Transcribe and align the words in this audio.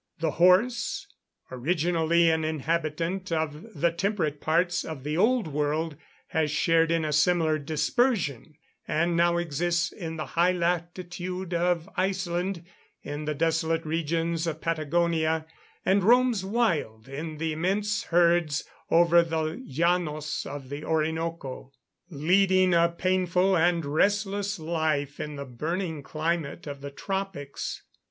The 0.17 0.31
horse, 0.31 1.05
originally 1.51 2.31
an 2.31 2.43
inhabitant 2.43 3.31
of 3.31 3.79
the 3.79 3.91
temperate 3.91 4.41
parts 4.41 4.83
of 4.83 5.03
the 5.03 5.15
Old 5.15 5.47
World, 5.47 5.95
has 6.29 6.49
shared 6.49 6.89
in 6.89 7.05
a 7.05 7.13
similar 7.13 7.59
dispersion, 7.59 8.55
and 8.87 9.15
now 9.15 9.37
exists 9.37 9.91
in 9.91 10.15
the 10.15 10.25
high 10.25 10.53
latitude 10.53 11.53
of 11.53 11.87
Iceland, 11.95 12.63
in 13.03 13.25
the 13.25 13.35
desolate 13.35 13.85
regions 13.85 14.47
of 14.47 14.59
Patagonia, 14.59 15.45
and 15.85 16.03
roams 16.03 16.43
wild 16.43 17.07
in 17.07 17.39
immense 17.39 18.05
herds 18.05 18.63
over 18.89 19.21
the 19.21 19.61
Llanos 19.63 20.47
of 20.47 20.69
the 20.69 20.83
Orinoco, 20.83 21.73
leading 22.09 22.73
a 22.73 22.89
painful 22.89 23.55
and 23.55 23.85
restless 23.85 24.57
life 24.57 25.19
in 25.19 25.35
the 25.35 25.45
burning 25.45 26.01
climate 26.01 26.65
of 26.65 26.81
the 26.81 26.89
tropics. 26.89 27.83